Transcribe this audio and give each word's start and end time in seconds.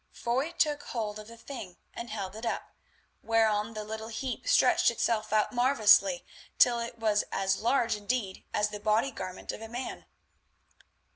Foy 0.13 0.51
took 0.53 0.81
hold 0.81 1.19
of 1.19 1.27
the 1.27 1.37
thing 1.37 1.77
and 1.93 2.09
held 2.09 2.35
it 2.35 2.43
up, 2.43 2.71
whereon 3.21 3.75
the 3.75 3.83
little 3.83 4.07
heap 4.07 4.47
stretched 4.47 4.89
itself 4.89 5.31
out 5.31 5.51
marvellously, 5.53 6.25
till 6.57 6.79
it 6.79 6.97
was 6.97 7.23
as 7.31 7.57
large 7.57 7.95
indeed 7.95 8.43
as 8.51 8.69
the 8.69 8.79
body 8.79 9.11
garment 9.11 9.51
of 9.51 9.61
a 9.61 9.67
man. 9.67 10.07